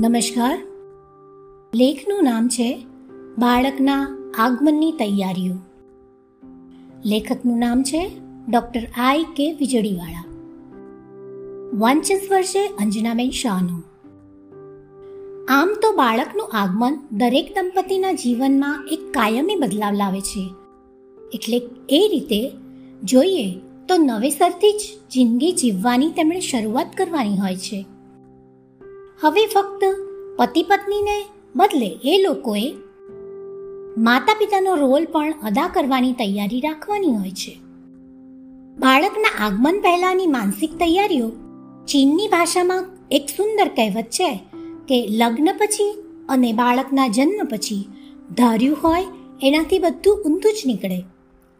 [0.00, 0.62] નમસ્કાર.
[1.74, 2.86] લેખનું નામ છે
[3.38, 4.08] બાળકના
[4.38, 5.54] આગમનની તૈયારીઓ.
[7.04, 8.10] લેખકનું નામ છે
[8.48, 10.24] ડૉક્ટર આઈ કે વીજળીવાળા
[11.74, 13.84] વાંચન વર્ષે અંજનાબેન શાહનું.
[15.48, 20.50] આમ તો બાળકનું આગમન દરેક દંપતીના જીવનમાં એક કાયમી બદલાવ લાવે છે.
[21.34, 21.56] એટલે
[21.88, 22.52] એ રીતે
[23.04, 23.54] જોઈએ
[23.88, 27.86] તો નવેસરથી જ જિંદગી જીવવાની તેમણે શરૂઆત કરવાની હોય છે.
[29.22, 29.84] હવે ફક્ત
[30.36, 31.24] પતિ પત્નીને
[31.56, 32.74] બદલે એ લોકોએ
[33.98, 37.60] માતા પિતાનો રોલ પણ અદા કરવાની તૈયારી રાખવાની હોય છે.
[38.78, 41.30] બાળકના આગમન પહેલાંની માનસિક તૈયારીઓ
[41.88, 44.40] ચીનની ભાષામાં એક સુંદર કહેવત છે
[44.88, 47.88] કે લગ્ન પછી અને બાળકના જન્મ પછી
[48.34, 49.04] ધાર્યું હોય
[49.42, 51.04] એનાથી બધું ઊંધું જ નીકળે.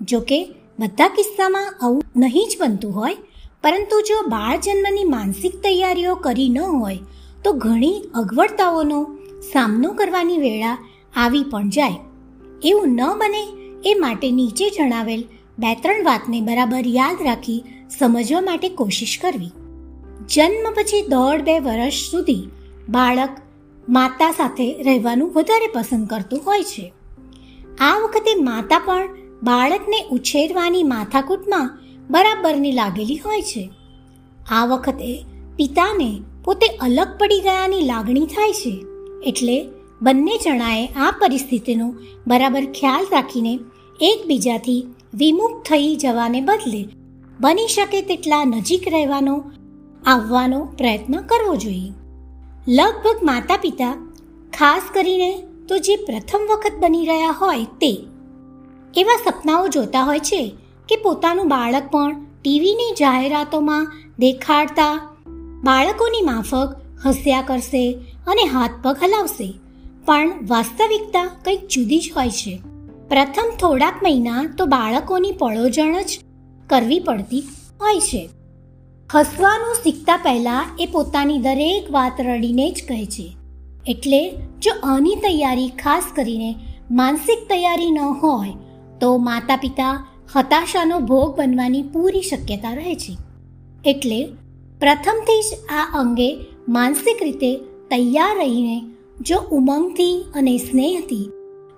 [0.00, 0.44] જોકે
[0.78, 3.16] બધા કિસ્સામાં આવું નહીં જ બનતું હોય,
[3.62, 6.98] પરંતુ જો બાળ જન્મની માનસિક તૈયારીઓ કરી ન હોય
[7.46, 9.16] તો ઘણી અગવડતાઓનો
[9.52, 10.78] સામનો કરવાની વેળા
[11.16, 11.94] આવી પણ જાય.
[12.62, 13.48] એવું ન બને
[13.84, 15.24] એ માટે નીચે જણાવેલ
[15.58, 17.64] બે ત્રણ વાતને બરાબર યાદ રાખી
[17.98, 19.50] સમજવા માટે કોશિશ કરવી.
[20.28, 22.48] જન્મ પછી દોઢ બે વર્ષ સુધી
[22.88, 23.28] બાળક
[23.88, 26.92] માતા સાથે રહેવાનું વધારે પસંદ કરતું હોય છે.
[27.80, 29.08] આ વખતે માતા પણ
[29.42, 31.78] બાળકને ઉછેરવાની માથાકૂટમાં
[32.10, 33.70] બરાબરની લાગેલી હોય છે.
[34.50, 35.24] આ વખતે
[35.56, 38.84] પિતાને પોતે અલગ પડી ગયાની લાગણી થાય છે.
[39.22, 39.68] એટલે
[40.02, 41.94] બંને જણાએ આ પરિસ્થિતિનો
[42.26, 43.54] બરાબર ખ્યાલ રાખીને
[44.00, 46.82] એકબીજાથી વિમુખ થઈ જવાને બદલે
[47.40, 49.44] બની શકે તેટલા નજીક રહેવાનો,
[50.06, 51.92] આવવાનો પ્રયત્ન કરવો જોઈએ.
[52.68, 53.92] લગભગ માતા પિતા
[54.58, 55.32] ખાસ કરીને
[55.68, 57.92] તો જે પ્રથમ વખત બની રહ્યા હોય તે.
[58.96, 60.54] એવા સપનાઓ જોતા હોય છે
[60.88, 64.92] કે પોતાનું બાળક પણ ટીવીની જાહેરાતોમાં દેખાડતા
[65.62, 66.76] બાળકોની માફક
[67.06, 69.52] હસ્યા કરશે અને હાથ પગ હલાવશે.
[70.06, 72.60] પણ વાસ્તવિકતા કંઈક જુદી જ હોય છે.
[73.08, 76.18] પ્રથમ થોડાક મહિના તો બાળકોની પળોજણ જ
[76.66, 77.42] કરવી પડતી
[77.80, 78.28] હોય છે.
[79.14, 83.36] હસવાનું શીખતા પહેલાં એ પોતાની દરેક વાત રડીને જ કહે છે.
[83.86, 86.54] એટલે જો આની તૈયારી ખાસ કરીને
[86.90, 88.50] માનસિક તૈયારી ન હોય,
[89.00, 93.16] તો માતા પિતા હતાશાનો ભોગ બનવાની પૂરી શક્યતા રહે છે.
[93.84, 94.28] એટલે
[94.80, 97.56] પ્રથમથી જ આ અંગે માનસિક રીતે
[97.90, 98.84] તૈયાર રહીને,
[99.20, 101.30] જો ઉમંગથી અને સ્નેહથી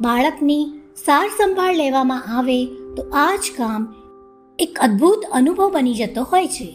[0.00, 0.66] બાળકની
[1.06, 3.94] સાર સંભાળ લેવામાં આવે, તો આ જ કામ
[4.58, 6.68] એક અદ્ભુત અનુભવ બની જતો હોય છે.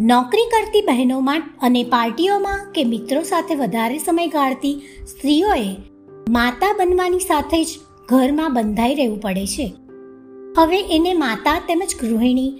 [0.00, 4.74] નોકરી કરતી બહેનોમાં અને પાર્ટીઓમાં કે મિત્રો સાથે વધારે સમય ગાળતી
[5.06, 5.76] સ્ત્રીઓએ
[6.28, 7.68] માતા બનવાની સાથે જ
[8.08, 9.72] ઘરમાં બંધાઈ રહેવું પડે છે.
[10.58, 12.58] હવે એને માતા તેમજ ગૃહિણી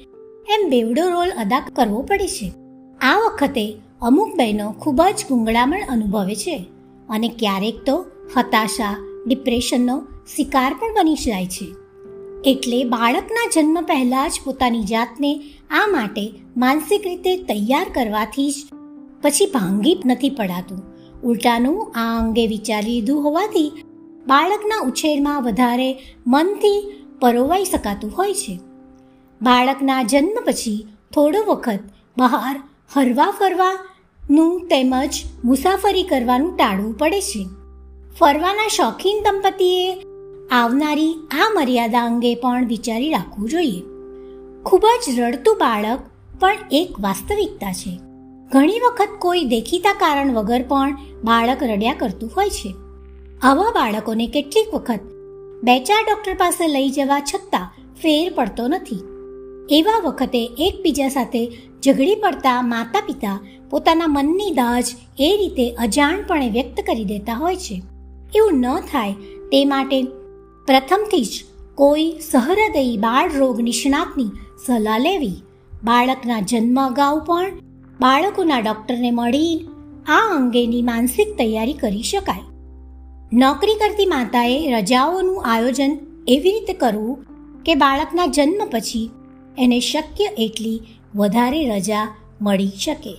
[0.54, 2.67] એમ બેવડો રોલ અદા કરવો પડે છે.
[3.02, 6.66] આ વખતે અમુક બહેનો ખૂબ જ ગુંગળામણ અનુભવે છે
[7.08, 8.04] અને ક્યારેક તો
[8.36, 10.02] હતાશા, ડિપ્રેશનનો
[10.36, 11.74] શિકાર પણ બની જાય છે.
[12.44, 18.54] એટલે બાળકના જન્મ પહેલાં જ પોતાની જાતને આ માટે માનસિક રીતે તૈયાર કરવાથી જ
[19.22, 20.82] પછી ભાંગી નથી પડાતું.
[21.22, 23.72] ઉલટાનું આ અંગે વિચારી લીધું હોવાથી
[24.26, 28.60] બાળકના ઉછેરમાં વધારે મનથી પરોવાઈ શકાતું હોય છે.
[29.42, 31.78] બાળકના જન્મ પછી થોડો વખત
[32.18, 32.62] બહાર
[32.96, 37.46] હરવા ફરવાનું તેમજ મુસાફરી કરવાનું ટાળવું પડે છે.
[38.18, 40.02] ફરવાના શોખીન દંપતીએ
[40.50, 43.82] આવનારી આ મર્યાદા અંગે પણ વિચારી રાખવું જોઈએ.
[44.62, 45.98] ખૂબ જ રડતું બાળક
[46.40, 47.98] પણ એક વાસ્તવિકતા છે.
[48.52, 52.74] ઘણી વખત કોઈ દેખીતા કારણ વગર પણ બાળક રડ્યા કરતું હોય છે.
[53.42, 55.00] આવા બાળકોને કેટલીક વખત
[55.62, 59.17] બે ચાર ડૉક્ટર પાસે લઈ જવા છતાં ફેર પડતો નથી.
[59.70, 61.46] એવા વખતે એકબીજા સાથે
[61.84, 63.40] ઝઘડી પડતા માતા પિતા
[63.70, 64.84] પોતાના મનની દાજ
[65.18, 67.82] એ રીતે અજાણપણે વ્યક્ત કરી દેતા હોય છે.
[68.34, 69.12] એવું ન થાય
[69.52, 70.02] તે માટે
[70.66, 74.30] પ્રથમથી જ કોઈ સહૃદયી બાળ રોગ નિષ્ણાતની
[74.66, 75.42] સલાહ લેવી,
[75.84, 77.50] બાળકના જન્મ અગાઉ પણ
[78.00, 79.68] બાળકોના ડૉક્ટરને મળી
[80.08, 82.44] આ અંગેની માનસિક તૈયારી કરી શકાય.
[83.32, 85.98] નોકરી કરતી માતાએ રજાઓનું આયોજન
[86.28, 87.24] એવી રીતે કરવું
[87.62, 89.10] કે બાળકના જન્મ પછી
[89.58, 90.80] એને શક્ય એટલી
[91.14, 93.16] વધારે રજા મળી શકે.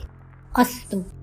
[0.56, 1.19] અસ્તુ.